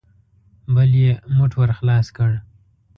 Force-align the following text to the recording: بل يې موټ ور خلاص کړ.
بل 0.75 0.91
يې 1.01 1.11
موټ 1.35 1.51
ور 1.57 1.71
خلاص 1.79 2.07
کړ. 2.17 2.31